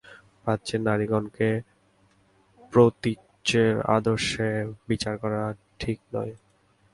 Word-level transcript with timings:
প্রাচ্যের 0.43 0.81
নারীগণকে 0.81 1.49
প্রতীচ্যের 2.73 3.73
আদর্শে 3.89 4.49
বিচার 4.87 5.15
করা 5.17 5.41
ঠিক 5.79 5.97
নয়। 6.13 6.33